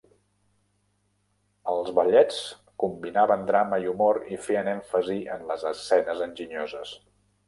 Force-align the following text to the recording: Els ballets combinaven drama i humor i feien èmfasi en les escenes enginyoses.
Els 1.73 1.91
ballets 1.99 2.39
combinaven 2.83 3.45
drama 3.51 3.79
i 3.83 3.87
humor 3.91 4.19
i 4.37 4.39
feien 4.47 4.71
èmfasi 4.73 5.19
en 5.37 5.45
les 5.51 5.67
escenes 5.73 6.25
enginyoses. 6.29 6.95